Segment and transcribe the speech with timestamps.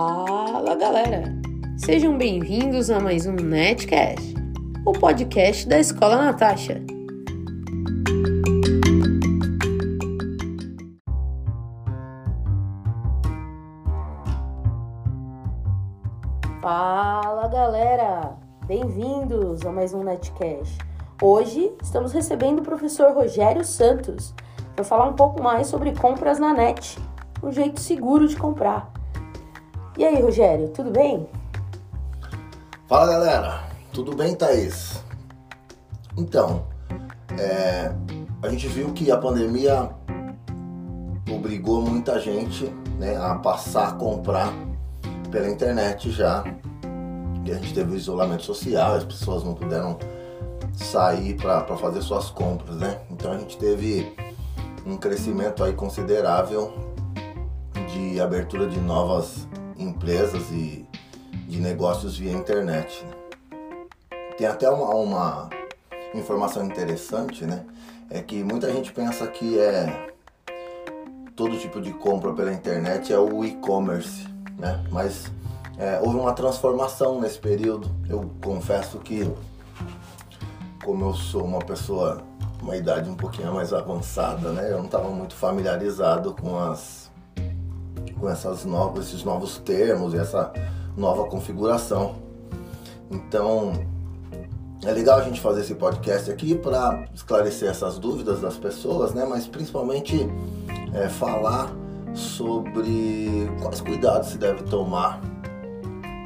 [0.00, 1.24] Fala galera!
[1.76, 4.32] Sejam bem-vindos a mais um Netcast,
[4.86, 6.80] o podcast da Escola Natasha.
[16.62, 18.36] Fala galera!
[18.68, 20.78] Bem-vindos a mais um Netcast.
[21.20, 24.32] Hoje estamos recebendo o professor Rogério Santos
[24.76, 26.96] para falar um pouco mais sobre compras na net,
[27.42, 28.97] um jeito seguro de comprar.
[29.98, 31.28] E aí, Rogério, tudo bem?
[32.86, 35.02] Fala galera, tudo bem, Thaís?
[36.16, 36.66] Então,
[37.36, 37.92] é,
[38.40, 39.90] a gente viu que a pandemia
[41.28, 42.66] obrigou muita gente
[42.96, 44.52] né, a passar a comprar
[45.32, 46.44] pela internet já.
[47.44, 49.98] E a gente teve o isolamento social, as pessoas não puderam
[50.74, 53.00] sair para fazer suas compras, né?
[53.10, 54.14] Então a gente teve
[54.86, 56.72] um crescimento aí considerável
[57.92, 59.47] de abertura de novas
[59.78, 60.86] empresas e
[61.46, 63.04] de negócios via internet.
[63.04, 63.86] Né?
[64.36, 65.50] Tem até uma, uma
[66.14, 67.64] informação interessante, né?
[68.10, 70.08] É que muita gente pensa que é
[71.36, 74.26] todo tipo de compra pela internet é o e-commerce,
[74.58, 74.84] né?
[74.90, 75.30] Mas
[75.78, 77.90] é, houve uma transformação nesse período.
[78.08, 79.30] Eu confesso que,
[80.84, 82.22] como eu sou uma pessoa,
[82.60, 84.72] uma idade um pouquinho mais avançada, né?
[84.72, 87.07] Eu não estava muito familiarizado com as
[88.18, 90.52] com essas novas, esses novos termos e essa
[90.96, 92.16] nova configuração.
[93.10, 93.72] Então,
[94.84, 99.26] é legal a gente fazer esse podcast aqui para esclarecer essas dúvidas das pessoas, né?
[99.28, 100.28] Mas principalmente
[100.94, 101.72] é, falar
[102.14, 105.20] sobre quais cuidados se deve tomar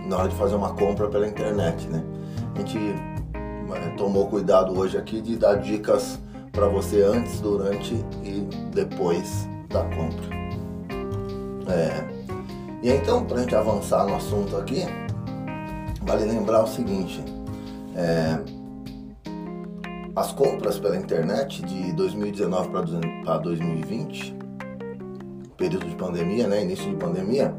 [0.07, 2.03] na hora de fazer uma compra pela internet, né?
[2.55, 2.79] A gente
[3.75, 6.19] é, tomou cuidado hoje aqui de dar dicas
[6.51, 10.42] para você antes, durante e depois da compra.
[11.68, 12.22] É.
[12.82, 14.84] E então, para a gente avançar no assunto aqui,
[16.02, 17.23] vale lembrar o seguinte:
[17.95, 18.39] é,
[20.14, 22.70] as compras pela internet de 2019
[23.24, 24.34] para 2020,
[25.56, 27.55] período de pandemia, né, início de pandemia,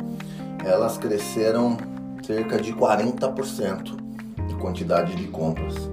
[0.65, 1.77] elas cresceram
[2.21, 3.95] cerca de 40%
[4.47, 5.89] de quantidade de compras.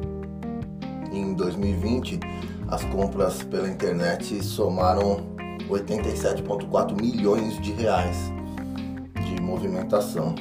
[1.13, 2.21] Em 2020,
[2.69, 5.31] as compras pela internet somaram
[5.71, 8.17] 87,4 milhões de reais
[9.25, 10.35] de movimentação.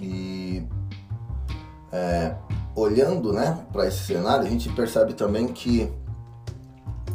[0.00, 0.66] E
[1.92, 2.34] é,
[2.74, 5.90] olhando né, para esse cenário, a gente percebe também que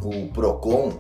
[0.04, 0.94] o PROCON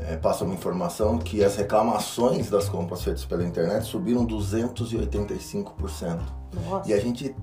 [0.00, 6.20] é, passa uma informação que as reclamações das compras feitas pela internet subiram 285%.
[6.68, 6.90] Nossa.
[6.90, 7.34] E a gente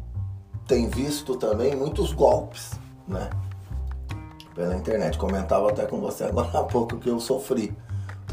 [0.68, 2.72] tem visto também muitos golpes,
[3.08, 3.30] né?
[4.60, 5.18] Pela internet.
[5.18, 7.74] Comentava até com você agora há pouco que eu sofri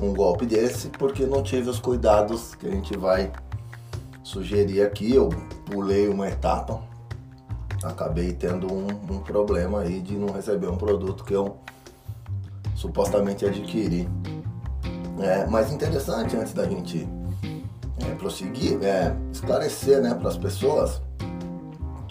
[0.02, 3.30] um golpe desse porque não tive os cuidados que a gente vai
[4.24, 5.14] sugerir aqui.
[5.14, 5.28] Eu
[5.66, 6.82] pulei uma etapa,
[7.84, 11.58] acabei tendo um, um problema aí de não receber um produto que eu
[12.74, 14.08] supostamente adquiri.
[15.20, 17.08] É, mas interessante antes da gente
[18.04, 21.00] é, prosseguir, é, esclarecer né, para as pessoas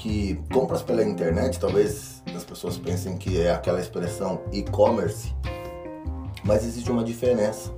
[0.05, 5.33] que compras pela internet, talvez as pessoas pensem que é aquela expressão e-commerce,
[6.43, 7.73] mas existe uma diferença.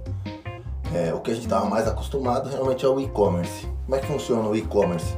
[0.93, 3.65] É, o que a gente estava mais acostumado realmente é o e-commerce.
[3.85, 5.15] Como é que funciona o e-commerce?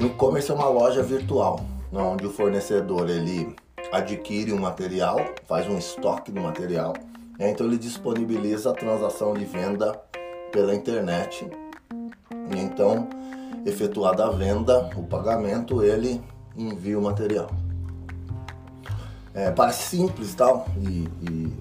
[0.00, 1.58] O e-commerce é uma loja virtual,
[1.92, 3.56] onde o fornecedor ele
[3.90, 6.92] adquire um material, faz um estoque do material,
[7.36, 7.50] né?
[7.50, 10.00] então ele disponibiliza a transação de venda
[10.52, 11.50] pela internet.
[12.56, 13.08] Então
[13.66, 16.22] efetuada a venda, o pagamento, ele
[16.56, 17.50] envia o material.
[19.34, 21.52] É, parece simples tal e, e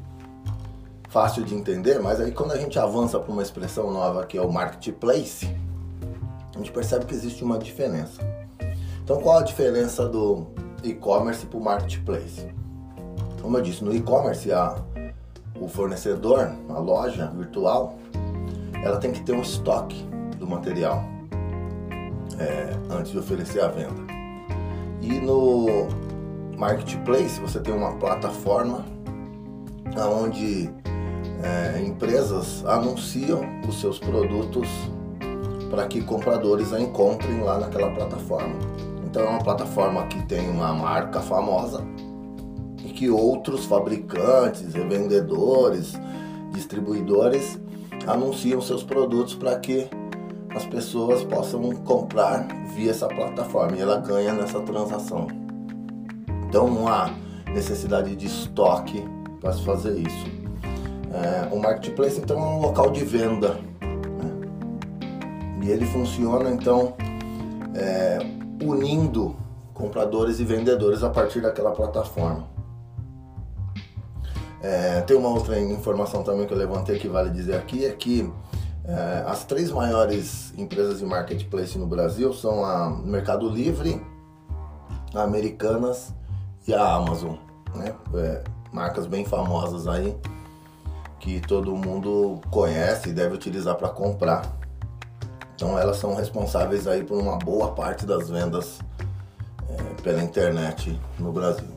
[1.09, 4.41] fácil de entender, mas aí quando a gente avança para uma expressão nova que é
[4.41, 5.53] o marketplace,
[6.53, 8.21] a gente percebe que existe uma diferença.
[9.03, 10.45] Então qual a diferença do
[10.83, 12.47] e-commerce para o marketplace?
[13.41, 14.49] Como eu disse, no e-commerce
[15.59, 17.95] o fornecedor, a loja virtual,
[18.83, 20.03] ela tem que ter um estoque
[20.37, 21.14] do material
[22.39, 24.01] é, antes de oferecer a venda.
[25.01, 25.87] E no
[26.57, 28.85] marketplace você tem uma plataforma
[29.97, 30.69] onde
[31.43, 34.67] é, empresas anunciam os seus produtos
[35.69, 38.55] para que compradores a encontrem lá naquela plataforma.
[39.05, 41.85] Então é uma plataforma que tem uma marca famosa
[42.83, 45.93] e que outros fabricantes, revendedores,
[46.51, 47.59] distribuidores
[48.07, 49.87] anunciam seus produtos para que
[50.55, 55.27] as pessoas possam comprar via essa plataforma e ela ganha nessa transação.
[56.47, 57.11] Então não há
[57.53, 59.03] necessidade de estoque
[59.41, 60.25] para se fazer isso.
[61.13, 63.55] É, o marketplace então é um local de venda.
[63.81, 64.31] Né?
[65.63, 66.93] E ele funciona então
[67.75, 68.19] é,
[68.63, 69.35] unindo
[69.73, 72.47] compradores e vendedores a partir daquela plataforma.
[74.61, 78.31] É, tem uma outra informação também que eu levantei que vale dizer aqui, é que
[78.87, 84.01] é, as três maiores empresas de marketplace no Brasil são a Mercado Livre,
[85.13, 86.13] a Americanas
[86.67, 87.35] e a Amazon,
[87.73, 87.95] né?
[88.13, 90.15] É, marcas bem famosas aí
[91.19, 94.45] que todo mundo conhece e deve utilizar para comprar.
[95.55, 98.79] Então elas são responsáveis aí por uma boa parte das vendas
[99.67, 101.73] é, pela internet no Brasil.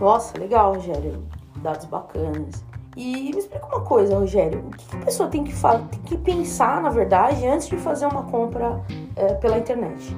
[0.00, 1.22] Nossa, legal, Rogério.
[1.56, 2.64] Dados bacanas.
[2.96, 4.64] E me explica uma coisa, Rogério.
[4.66, 8.22] O que a pessoa tem que, tem que pensar, na verdade, antes de fazer uma
[8.24, 8.80] compra
[9.16, 10.16] é, pela internet?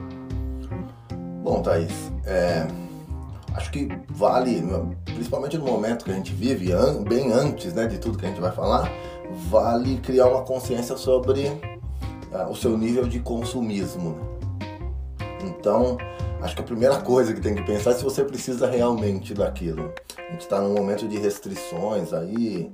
[1.42, 2.66] Bom, Thaís, é,
[3.54, 4.62] acho que vale,
[5.04, 6.72] principalmente no momento que a gente vive,
[7.08, 8.90] bem antes né, de tudo que a gente vai falar,
[9.48, 14.16] vale criar uma consciência sobre uh, o seu nível de consumismo.
[15.44, 15.96] Então,
[16.40, 19.92] acho que a primeira coisa que tem que pensar é se você precisa realmente daquilo.
[20.18, 22.70] A gente está num momento de restrições aí,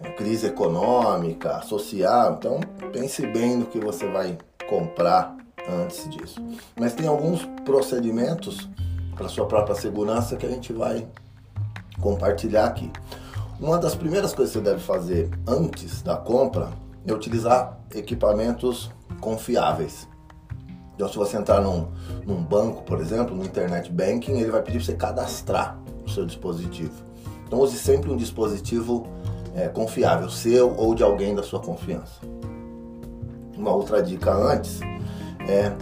[0.00, 2.60] é, crise econômica, social, então
[2.92, 5.36] pense bem no que você vai comprar
[5.68, 6.42] antes disso.
[6.78, 8.68] Mas tem alguns procedimentos
[9.14, 11.06] para sua própria segurança que a gente vai
[12.00, 12.90] compartilhar aqui.
[13.60, 16.72] Uma das primeiras coisas que você deve fazer antes da compra
[17.06, 18.90] é utilizar equipamentos
[19.20, 20.08] confiáveis.
[20.94, 21.88] Então, se você entrar num,
[22.26, 26.24] num banco, por exemplo, no internet banking, ele vai pedir para você cadastrar o seu
[26.24, 26.94] dispositivo.
[27.46, 29.06] Então, use sempre um dispositivo
[29.54, 32.20] é, confiável, seu ou de alguém da sua confiança.
[33.56, 34.80] Uma outra dica antes
[35.48, 35.72] é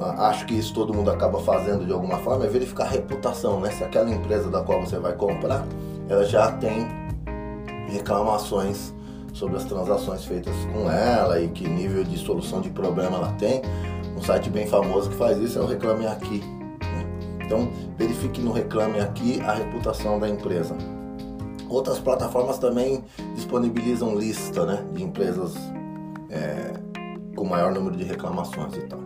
[0.00, 3.70] acho que isso todo mundo acaba fazendo de alguma forma, é verificar a reputação, né?
[3.70, 5.66] Se aquela empresa da qual você vai comprar,
[6.08, 6.86] ela já tem
[7.88, 8.94] reclamações
[9.32, 13.62] sobre as transações feitas com ela e que nível de solução de problema ela tem.
[14.18, 16.40] Um site bem famoso que faz isso é o Reclame Aqui.
[16.40, 17.06] Né?
[17.46, 20.76] Então, verifique no Reclame Aqui a reputação da empresa.
[21.68, 23.04] Outras plataformas também
[23.36, 25.54] disponibilizam lista né, de empresas
[26.30, 26.72] é,
[27.36, 28.98] com maior número de reclamações e tal.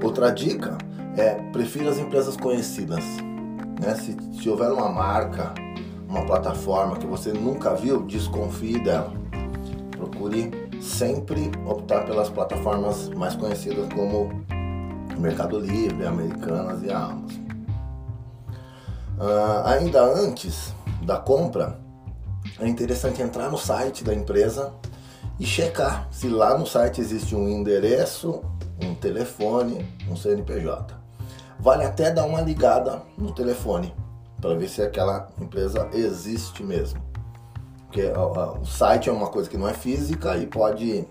[0.00, 0.78] Outra dica
[1.16, 3.02] é prefira as empresas conhecidas.
[3.80, 3.92] Né?
[3.96, 5.52] Se, se houver uma marca,
[6.08, 9.12] uma plataforma que você nunca viu, desconfie dela.
[9.90, 14.30] Procure sempre optar pelas plataformas mais conhecidas como
[15.18, 17.46] Mercado Livre, Americanas e Amazon.
[19.18, 21.78] Uh, ainda antes da compra,
[22.60, 24.72] é interessante entrar no site da empresa
[25.38, 28.42] e checar se lá no site existe um endereço
[28.82, 30.94] um telefone, um CNPJ.
[31.58, 33.94] Vale até dar uma ligada no telefone
[34.40, 37.00] para ver se aquela empresa existe mesmo.
[37.86, 41.06] Porque o site é uma coisa que não é física e pode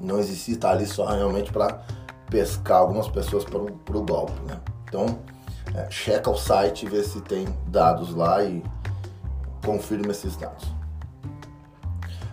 [0.00, 1.82] não existir, tá ali só realmente para
[2.28, 4.60] pescar algumas pessoas para o golpe, né?
[4.88, 5.18] Então,
[5.74, 8.62] é, checa o site vê se tem dados lá e
[9.64, 10.72] confirma esses dados.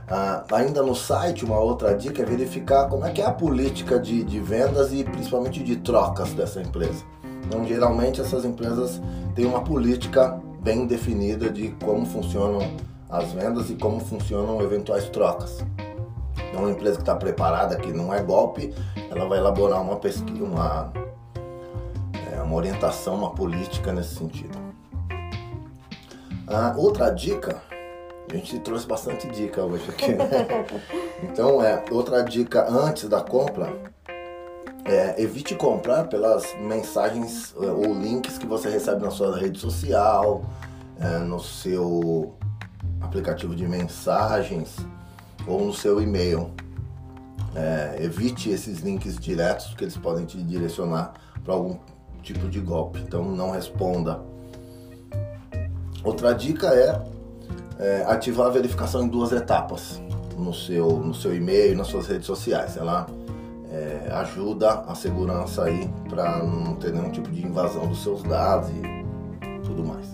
[0.08, 3.98] Ah, ainda no site, uma outra dica é verificar como é que é a política
[3.98, 7.04] de, de vendas e principalmente de trocas dessa empresa.
[7.46, 9.02] Então, geralmente essas empresas
[9.36, 12.60] têm uma política bem definida de como funcionam
[13.12, 15.64] as vendas e como funcionam eventuais trocas.
[16.50, 18.74] Então, uma empresa que está preparada, que não é golpe,
[19.10, 20.92] ela vai elaborar uma pesquisa, uma,
[22.32, 24.58] é, uma orientação, uma política nesse sentido.
[26.48, 27.62] Ah, outra dica
[28.30, 30.26] a gente trouxe bastante dica hoje aqui, né?
[31.22, 33.72] Então, é, outra dica antes da compra
[34.86, 40.44] é, evite comprar pelas mensagens é, ou links que você recebe na sua rede social,
[41.00, 42.34] é, no seu
[43.02, 44.78] aplicativo de mensagens
[45.48, 46.52] ou no seu e-mail.
[47.54, 51.78] É, evite esses links diretos porque eles podem te direcionar para algum
[52.24, 53.00] tipo de golpe.
[53.00, 54.22] Então não responda.
[56.04, 57.02] Outra dica é
[57.82, 60.00] é, ativar a verificação em duas etapas
[60.38, 62.78] no seu, no seu e-mail, nas suas redes sociais.
[62.78, 63.08] Ela
[63.72, 68.70] é, ajuda a segurança aí para não ter nenhum tipo de invasão dos seus dados
[68.70, 70.08] e tudo mais.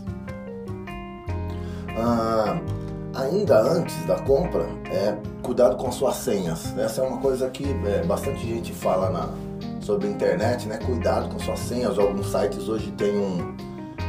[1.98, 2.60] Ah,
[3.18, 6.78] ainda antes da compra, é, cuidado com as suas senhas.
[6.78, 9.30] Essa é uma coisa que é, bastante gente fala na,
[9.82, 10.78] sobre a internet, né?
[10.78, 11.98] Cuidado com suas senhas.
[11.98, 13.56] Alguns sites hoje têm um,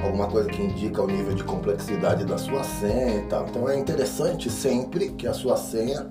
[0.05, 3.47] alguma coisa que indica o nível de complexidade da sua senha e tal.
[3.49, 6.07] Então é interessante sempre que a sua senha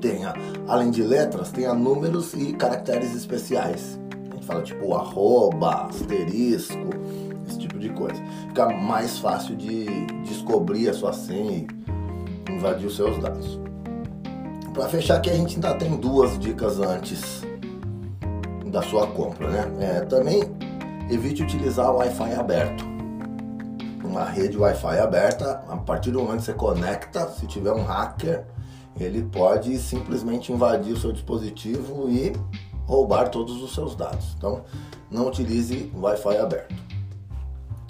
[0.00, 0.32] tenha,
[0.68, 3.98] além de letras, tenha números e caracteres especiais.
[4.30, 6.90] A gente fala tipo arroba, asterisco,
[7.48, 8.22] esse tipo de coisa.
[8.46, 11.77] Fica mais fácil de descobrir a sua senha e
[12.52, 13.60] invadir os seus dados.
[14.72, 17.42] para fechar aqui a gente ainda tem duas dicas antes
[18.66, 19.72] da sua compra, né?
[19.80, 20.42] É, também
[21.10, 22.84] evite utilizar Wi-Fi aberto.
[24.04, 28.46] Uma rede Wi-Fi aberta, a partir do momento que você conecta, se tiver um hacker,
[28.98, 32.32] ele pode simplesmente invadir o seu dispositivo e
[32.86, 34.34] roubar todos os seus dados.
[34.36, 34.64] Então,
[35.10, 36.74] não utilize Wi-Fi aberto.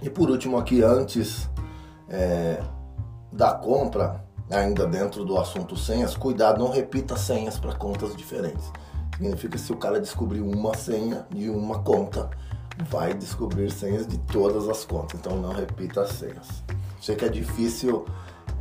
[0.03, 1.49] E por último aqui, antes
[2.09, 2.61] é,
[3.33, 8.71] da compra, ainda dentro do assunto senhas, cuidado, não repita senhas para contas diferentes.
[9.17, 12.31] Significa que se o cara descobrir uma senha de uma conta,
[12.89, 15.19] vai descobrir senhas de todas as contas.
[15.19, 16.63] Então não repita as senhas.
[17.01, 18.07] Sei que é difícil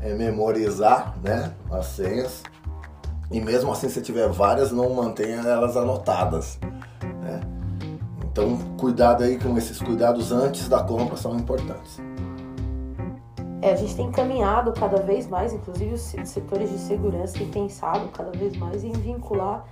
[0.02, 2.44] é, memorizar né, as senhas.
[3.30, 6.58] E mesmo assim, se tiver várias, não mantenha elas anotadas.
[7.22, 7.42] Né?
[8.24, 12.00] Então, cuidado aí com esses cuidados antes da compra são importantes.
[13.62, 18.08] É, a gente tem caminhado cada vez mais, inclusive os setores de segurança têm pensado
[18.10, 19.66] cada vez mais em vincular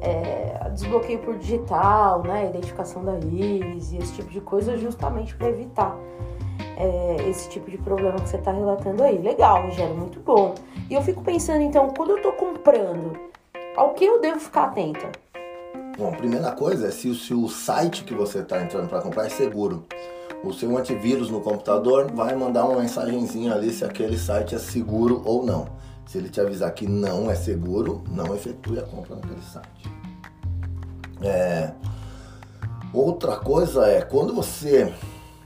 [0.00, 5.48] é, desbloqueio por digital, né, identificação da íris e esse tipo de coisa justamente para
[5.48, 5.96] evitar
[6.76, 9.18] é, esse tipo de problema que você está relatando aí.
[9.18, 10.54] Legal, Rogério, muito bom.
[10.88, 13.18] E eu fico pensando então, quando eu estou comprando,
[13.76, 15.10] ao que eu devo ficar atenta?
[15.98, 19.26] Bom, a primeira coisa é se, se o site que você está entrando para comprar
[19.26, 19.84] é seguro.
[20.44, 25.20] O seu antivírus no computador vai mandar uma mensagenzinha ali se aquele site é seguro
[25.24, 25.66] ou não.
[26.06, 29.90] Se ele te avisar que não é seguro, não efetue a compra naquele site.
[31.22, 31.72] É...
[32.94, 34.92] Outra coisa é quando você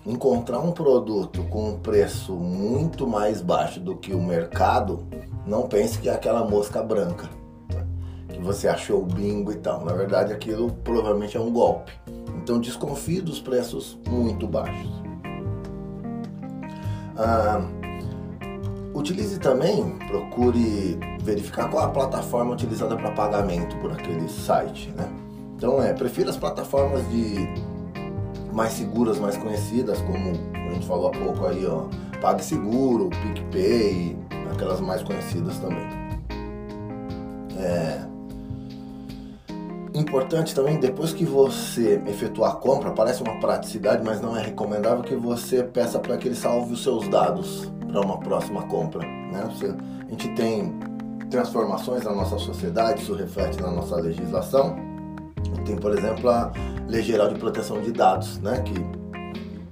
[0.05, 5.07] encontrar um produto com um preço muito mais baixo do que o mercado,
[5.47, 7.29] não pense que é aquela mosca branca
[7.73, 7.87] né?
[8.29, 9.85] que você achou bingo e tal.
[9.85, 11.93] Na verdade, aquilo provavelmente é um golpe.
[12.43, 14.91] Então desconfie dos preços muito baixos.
[17.17, 17.61] Ah,
[18.95, 25.09] Utilize também, procure verificar qual a plataforma utilizada para pagamento por aquele site, né?
[25.57, 27.49] Então é, prefira as plataformas de
[28.53, 31.85] mais seguras, mais conhecidas, como a gente falou há pouco aí, ó,
[32.21, 34.17] PagSeguro, PicPay,
[34.53, 35.87] aquelas mais conhecidas também.
[37.57, 38.02] É
[40.03, 45.03] importante também, depois que você efetuar a compra, parece uma praticidade, mas não é recomendável
[45.03, 49.07] que você peça para que ele salve os seus dados para uma próxima compra.
[49.07, 49.49] Né?
[49.51, 50.79] Você, a gente tem
[51.31, 54.77] transformações na nossa sociedade, isso reflete na nossa legislação.
[55.65, 56.53] Tem, por exemplo, a
[56.89, 58.61] Lei Geral de Proteção de Dados, né?
[58.63, 58.75] que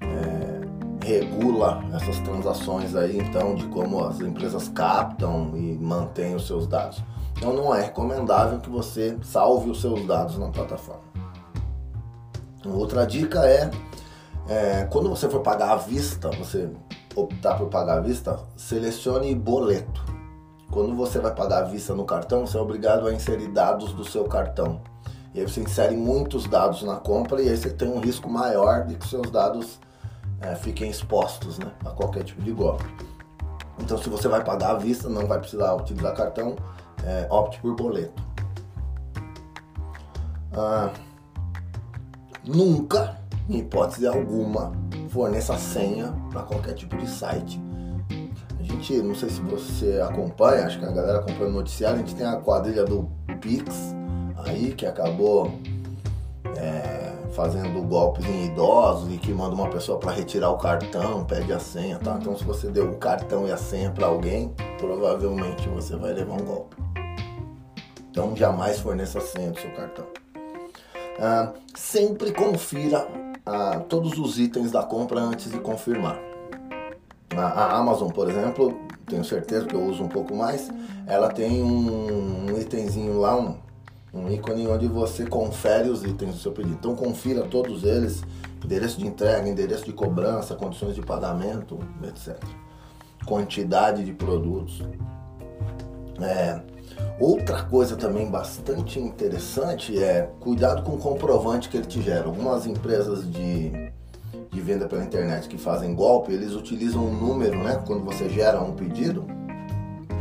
[0.07, 6.67] é, regula essas transações aí, então, de como as empresas captam e mantêm os seus
[6.67, 7.03] dados.
[7.41, 11.01] Então, não é recomendável que você salve os seus dados na plataforma.
[12.67, 13.71] Outra dica é,
[14.47, 16.69] é quando você for pagar à vista, você
[17.17, 20.05] optar por pagar à vista, selecione boleto.
[20.71, 24.05] Quando você vai pagar à vista no cartão, você é obrigado a inserir dados do
[24.05, 24.83] seu cartão.
[25.33, 28.85] E aí você insere muitos dados na compra e aí você tem um risco maior
[28.85, 29.81] de que seus dados
[30.43, 32.85] é, fiquem expostos né, a qualquer tipo de golpe.
[33.79, 36.55] Então, se você vai pagar à vista, não vai precisar utilizar cartão,
[37.04, 38.23] é, opte por boleto.
[40.52, 40.90] Ah,
[42.45, 44.73] nunca, em hipótese alguma,
[45.09, 47.61] forneça senha para qualquer tipo de site.
[48.59, 52.00] A gente, não sei se você acompanha, acho que a galera acompanha o noticiário, a
[52.00, 53.09] gente tem a quadrilha do
[53.40, 53.95] Pix
[54.37, 55.52] aí que acabou
[56.57, 61.52] é, fazendo golpes em idosos e que manda uma pessoa para retirar o cartão, pede
[61.52, 62.19] a senha, tá?
[62.21, 66.35] Então se você deu o cartão e a senha para alguém, provavelmente você vai levar
[66.35, 66.90] um golpe.
[68.11, 70.07] Então jamais forneça senha do seu cartão.
[71.19, 73.07] Ah, sempre confira
[73.47, 76.19] a, todos os itens da compra antes de confirmar.
[77.37, 80.69] A, a, Amazon, por exemplo, tenho certeza que eu uso um pouco mais,
[81.07, 83.57] ela tem um, um itemzinho lá, um,
[84.12, 86.75] um ícone onde você confere os itens do seu pedido.
[86.75, 88.25] Então confira todos eles,
[88.64, 92.37] endereço de entrega, endereço de cobrança, condições de pagamento, etc.
[93.25, 94.83] Quantidade de produtos.
[96.21, 96.61] É,
[97.19, 102.25] Outra coisa também bastante interessante é cuidado com o comprovante que ele te gera.
[102.25, 103.71] Algumas empresas de,
[104.50, 107.83] de venda pela internet que fazem golpe, eles utilizam um número, né?
[107.87, 109.26] Quando você gera um pedido,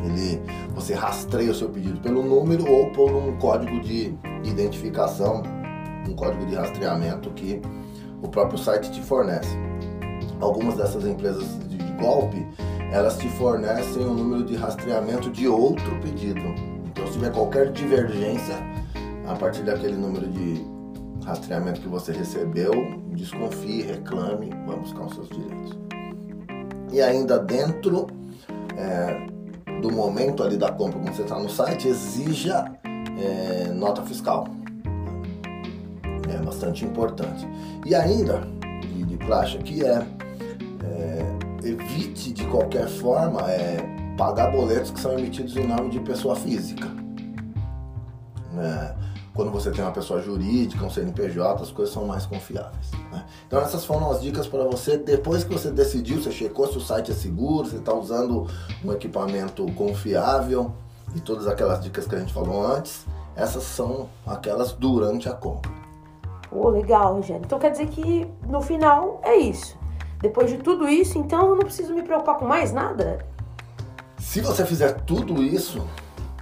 [0.03, 0.41] ele,
[0.75, 5.41] você rastreia o seu pedido pelo número ou por um código de identificação,
[6.07, 7.61] um código de rastreamento que
[8.21, 9.55] o próprio site te fornece.
[10.41, 12.45] Algumas dessas empresas de golpe,
[12.91, 16.41] elas te fornecem um número de rastreamento de outro pedido.
[17.09, 18.55] Se tiver qualquer divergência
[19.27, 20.63] a partir daquele número de
[21.25, 22.71] rastreamento que você recebeu,
[23.15, 25.79] desconfie, reclame, vá buscar os seus direitos.
[26.91, 28.05] E ainda dentro
[28.77, 29.27] é,
[29.81, 34.47] do momento ali da compra, quando você está no site, exija é, nota fiscal.
[36.31, 37.47] É bastante importante.
[37.87, 38.43] E ainda,
[38.81, 40.05] de, de praxe aqui, é,
[40.83, 46.35] é, evite de qualquer forma é, pagar boletos que são emitidos em nome de pessoa
[46.35, 46.85] física.
[48.57, 48.93] É,
[49.33, 52.91] quando você tem uma pessoa jurídica, um CNPJ, as coisas são mais confiáveis.
[53.13, 53.25] Né?
[53.47, 54.97] Então essas foram as dicas para você.
[54.97, 58.45] Depois que você decidiu, você checou se o site é seguro, você está usando
[58.83, 60.73] um equipamento confiável
[61.15, 63.05] e todas aquelas dicas que a gente falou antes,
[63.37, 65.71] essas são aquelas durante a compra.
[66.51, 67.43] Oh, legal, Rogério.
[67.45, 69.77] Então quer dizer que no final é isso.
[70.19, 73.25] Depois de tudo isso, então eu não preciso me preocupar com mais nada?
[74.29, 75.87] Se você fizer tudo isso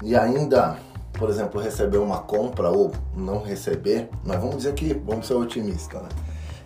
[0.04, 0.78] e ainda
[1.14, 6.04] por exemplo, receber uma compra ou não receber, mas vamos dizer que, vamos ser otimistas,
[6.04, 6.10] né?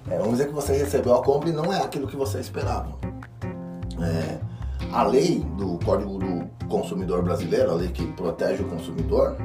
[0.10, 2.94] É, vamos dizer que você recebeu a compra e não é aquilo que você esperava.
[4.02, 4.40] É,
[4.92, 9.38] a lei do Código do Consumidor Brasileiro, a lei que protege o consumidor,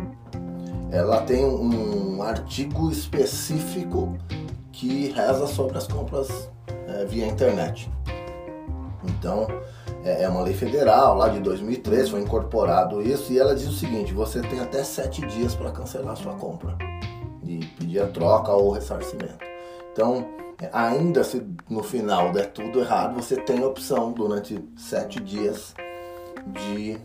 [0.90, 4.16] ela tem um artigo específico
[4.72, 6.50] que reza sobre as compras
[6.88, 7.92] é, via internet.
[9.04, 9.46] Então,
[10.06, 13.72] é, é uma lei federal, lá de 2003, foi incorporado isso, e ela diz o
[13.72, 16.78] seguinte: você tem até sete dias para cancelar sua compra
[17.42, 19.44] e pedir a troca ou ressarcimento.
[19.92, 20.24] Então,
[20.62, 25.74] é, ainda se no final der tudo errado, você tem a opção durante sete dias
[26.46, 26.98] de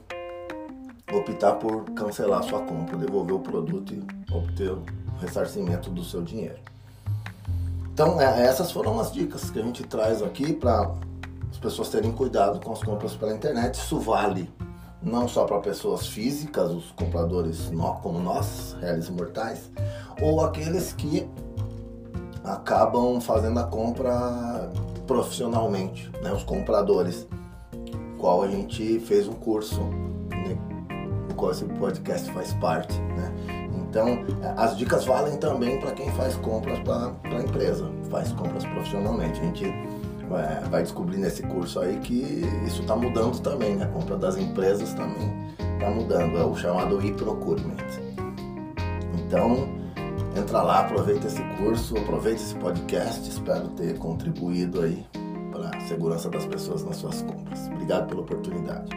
[1.12, 4.84] optar por cancelar sua compra, devolver o produto e obter o
[5.20, 6.60] ressarcimento do seu dinheiro.
[7.92, 10.92] Então, é, essas foram as dicas que a gente traz aqui para
[11.62, 13.76] pessoas terem cuidado com as compras pela internet.
[13.76, 14.50] Isso vale
[15.02, 17.72] não só para pessoas físicas, os compradores
[18.04, 19.72] como nós, réis mortais,
[20.22, 21.28] ou aqueles que
[22.44, 24.70] acabam fazendo a compra
[25.08, 26.32] profissionalmente, né?
[26.32, 27.28] os compradores,
[28.18, 29.82] qual a gente fez um curso,
[30.30, 30.58] né?
[31.28, 32.98] no qual esse podcast faz parte.
[33.00, 33.34] Né?
[33.90, 34.20] Então,
[34.56, 39.40] as dicas valem também para quem faz compras para a empresa, faz compras profissionalmente.
[39.40, 39.66] A gente
[40.70, 43.86] vai descobrir nesse curso aí que isso está mudando também, né?
[43.86, 47.76] A compra das empresas também está mudando, é o chamado e-procurement.
[49.26, 49.68] Então,
[50.38, 55.06] entra lá, aproveita esse curso, aproveita esse podcast, espero ter contribuído aí
[55.52, 57.68] para a segurança das pessoas nas suas compras.
[57.68, 58.90] Obrigado pela oportunidade.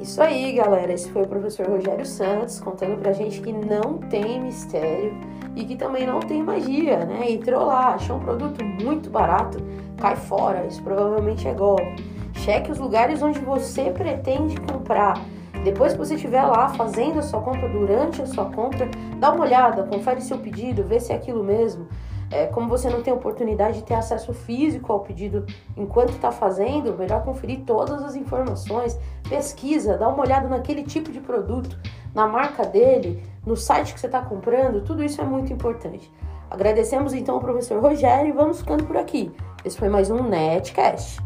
[0.00, 0.92] Isso aí, galera.
[0.92, 5.12] Esse foi o professor Rogério Santos contando pra gente que não tem mistério
[5.56, 7.30] e que também não tem magia, né?
[7.30, 9.58] Entrou lá, achou um produto muito barato,
[9.96, 12.04] cai fora, isso provavelmente é golpe.
[12.34, 15.20] Cheque os lugares onde você pretende comprar.
[15.64, 19.44] Depois que você estiver lá fazendo a sua compra, durante a sua compra, dá uma
[19.44, 21.88] olhada, confere seu pedido, vê se é aquilo mesmo.
[22.30, 26.96] É, como você não tem oportunidade de ter acesso físico ao pedido enquanto está fazendo,
[26.96, 31.78] melhor conferir todas as informações, pesquisa, dá uma olhada naquele tipo de produto,
[32.14, 36.10] na marca dele, no site que você está comprando, tudo isso é muito importante.
[36.50, 39.32] Agradecemos então ao professor Rogério e vamos ficando por aqui.
[39.66, 41.25] Esse foi mais um Netcast.